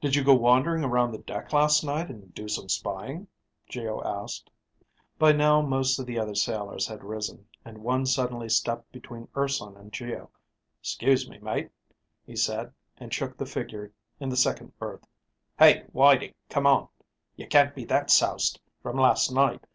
[0.00, 3.26] "Did you go wandering around the deck last night and do some spying?"
[3.68, 4.48] Geo asked.
[5.18, 9.76] By now most of the other sailors had risen, and one suddenly stepped between Urson
[9.76, 10.30] and Geo.
[10.80, 11.72] "'Scuse me, mate,"
[12.24, 15.04] he said and shook the figure in the second berth.
[15.58, 16.86] "Hey, Whitey, come on.
[17.34, 19.66] You can't be that soused from last night.